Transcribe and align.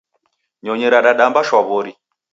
Nyonyi 0.63 0.87
radadamba 0.93 1.39
shwa 1.47 1.59
wori. 1.69 1.91